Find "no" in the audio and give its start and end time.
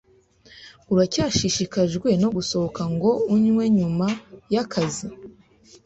2.21-2.29